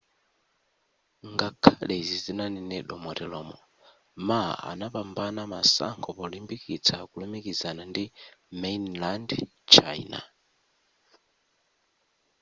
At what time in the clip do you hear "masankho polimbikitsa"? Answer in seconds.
5.53-6.95